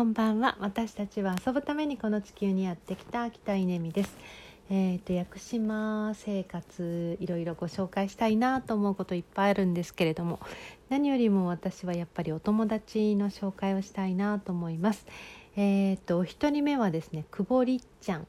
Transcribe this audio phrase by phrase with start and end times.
[0.00, 0.56] こんばんは。
[0.60, 4.16] 私たちは遊ぶためにこの地球にやってきた秋田稲美です。
[4.70, 10.40] えーと、屋久島生活いろいろご紹介したいなと思うこといっぱいあるんですけれども
[10.88, 15.04] 何よりも私はやっぱりお友達の紹介をしたいなと思います。
[15.54, 18.26] えーと、一人目はですね久保りっちゃん。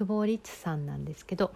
[0.00, 1.52] 久保律さんなんですけど、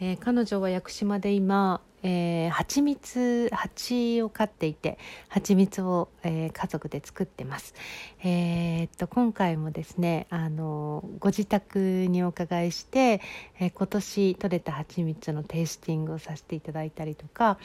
[0.00, 4.98] えー、彼女は屋久島で今、えー、蜂蜜蜂を飼っていて
[5.28, 7.74] 蜂蜜を、えー、家族で作ってます。
[8.22, 13.20] えー、っと今回もですねあのご自宅にお伺いして、
[13.58, 17.58] えー、今年採れた蜂蜜のテイスティングをさせていただいたりとか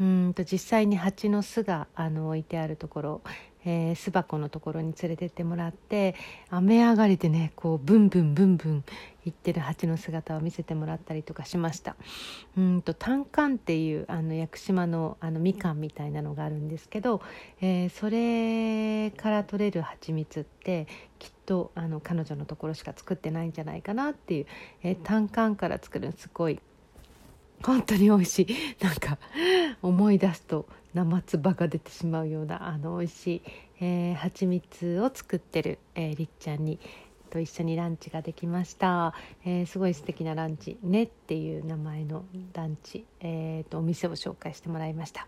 [0.00, 3.20] うんと実際に蜂の巣があの置いてあるところ
[3.66, 6.14] えー、巣箱のところに連れてってもらって
[6.48, 8.84] 雨上がりでねこうブンブンブンブン
[9.24, 11.96] 行ってる蜂の姿を見せてもらったりとかしました。
[12.56, 17.20] うんとタンカンっていうあの屋久島のあのみかんみたいなのがあるんですけど、
[17.60, 20.86] えー、それから取れる蜂蜜って
[21.18, 24.46] きっとあの彼女のところしか作ってないんじゃないかなっていう、
[24.84, 26.60] えー、タンカンから作るすごい
[27.62, 28.84] 本当に美味しい。
[28.84, 29.18] なんか
[29.82, 33.42] 思い出すと生唾が出てしまうようなあの美味しい、
[33.80, 36.78] えー、蜂蜜を作ってる、えー、りっちゃんに
[37.36, 39.12] と一緒にランチができました、
[39.44, 45.26] えー、すごい素敵なランチねっていう名前のランチ、えーと、お店を紹介してもらいました、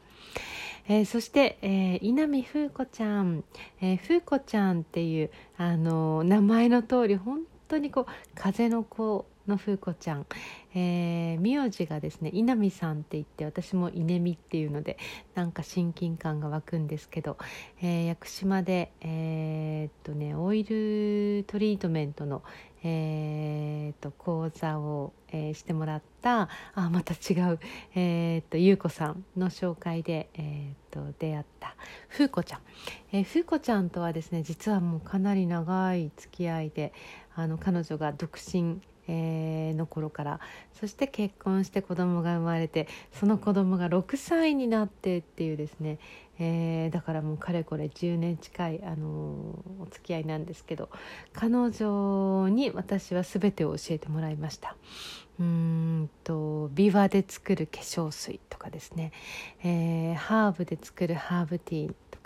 [0.89, 3.45] えー、そして、えー、稲見風子ちゃん、
[3.83, 10.27] えー、風子ちゃんっていうあの名前の通り本当にこう風の子の風子ちゃん、
[10.75, 14.99] えー、名字がですね稲見さんって言って私も稲見っていうので
[15.35, 17.37] なんか親近感が湧くんですけど、
[17.81, 22.43] えー、屋久島で、えー、っとね、オイルトリートメントの、
[22.85, 27.59] えー、と講座を、えー、してもらったあまた違う、
[27.95, 31.75] えー、と優子さんの紹介で、えー、と出会った
[32.11, 32.61] 風子ちゃん、
[33.13, 36.93] えー、風子ちゃんとはですね実はもうかなり長い付き合いで
[37.35, 40.41] あの彼女が独身えー、の頃から。
[40.79, 45.99] そして結婚して子供が生まれてその子供が6歳になってっていうですね、
[46.39, 50.89] えー、だからもうかれこれ10年近い、あのー、お付き合いなんですけど
[51.33, 54.77] 彼女に私は全てを教えてもらいました。
[55.41, 59.13] うんとビワで作る化粧水とかですね、
[59.63, 62.19] えー、ハーブで作るハーブティーと、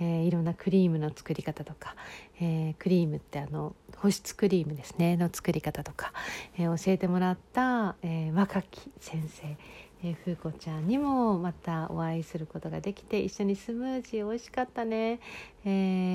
[0.00, 1.94] えー、いろんなクリームの作り方とか、
[2.40, 6.12] えー、クリームってあの保湿クリームですねの作り方とか、
[6.58, 9.56] えー、教えてもらった、え、若き先生
[10.02, 15.20] えー、風子ちゃんにもまたお会いすることができて一緒にスムージー美味しかったね、
[15.64, 15.68] え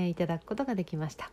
[0.07, 1.29] ー、いただくことができました。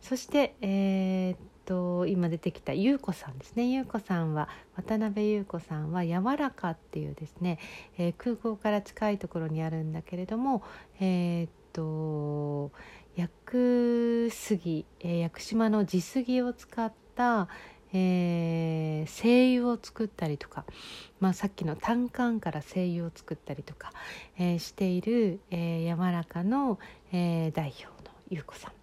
[0.00, 7.58] そして、えー、と今出てきた優子さんですね優子さんは渡辺優子さんは柔らかっていうですね、
[7.98, 10.62] えー、空港から近いところにあるんだけれども
[11.00, 12.72] えー、っと
[13.16, 17.48] 屋久杉、えー、屋久島の地杉を使った、
[17.92, 20.64] えー、精油を作ったりとか、
[21.18, 23.92] まあ、さっきの単管から精油を作ったりとか、
[24.38, 26.78] えー、している、えー、山中の、
[27.12, 28.75] えー、代表の優子さん。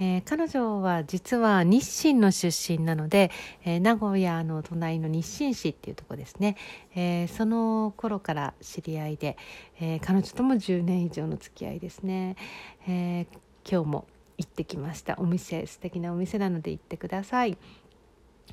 [0.00, 3.30] えー、彼女は実は日清の出身なので、
[3.64, 6.56] えー、名古屋の隣の日清市っていうとこですね、
[6.94, 9.36] えー、その頃から知り合いで、
[9.80, 12.36] え彼女とも10年以上の付き合いですね、
[12.88, 13.26] え
[13.68, 14.06] 今日も
[14.38, 15.16] 行ってきました。
[15.18, 17.56] お店素敵なお店なので行ってください。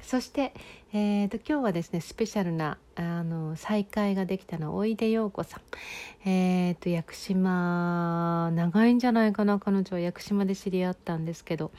[0.01, 0.53] そして、
[0.91, 10.00] えーと、今日はですねスペシャルなあの再会ができたのはおいでようこさん、えーと、屋久島長いんじゃないかな彼女は。
[10.00, 11.72] 屋久島で知り合ったんですけど、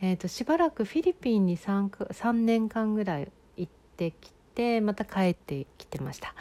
[0.00, 6.34] えーと、しばらくフィリピンに 3, 3年間ぐらい行ってきてまた帰ってきてました、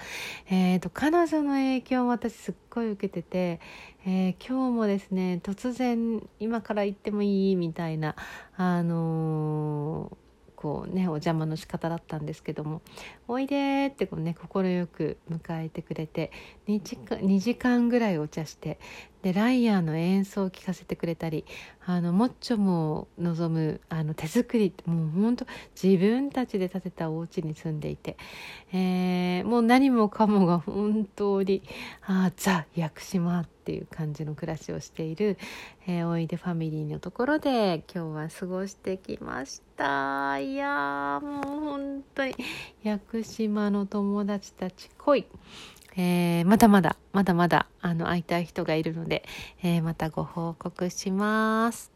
[0.49, 3.59] えーと、彼女の影響を私すっごい受けてて、
[4.05, 7.55] えー、今日もですね突然今から行ってもいい？
[7.57, 8.15] みたいな
[8.55, 10.24] あのー
[10.65, 12.81] こうねお邪魔の仕方だったんですけども
[13.29, 16.31] 「おいで」ってこうね快く迎えてくれて
[16.67, 18.79] 2時 ,2 時間ぐらいお茶して
[19.25, 21.45] でライアーの演奏を聴かせてくれたり
[21.83, 25.47] あのモッチョも望むあの手作りもうほんと
[25.81, 28.17] 自分たちで建てたお家に住んでいて、
[28.71, 31.63] えー、もう何もかもが本当に
[32.05, 35.39] あザ・屋久島っていう感じの暮らしをしている、
[35.87, 40.37] えー、おいでファミリーのところで今日は過ごしてきました。
[40.37, 42.35] いやもう本当に
[42.83, 45.25] 屋久島の友達たち来い。
[45.97, 49.23] えー、まだまだまだまだあの会いたい人がいるので、
[49.63, 51.94] えー、またご報告します。